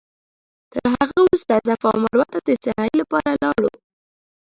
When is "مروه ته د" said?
2.03-2.49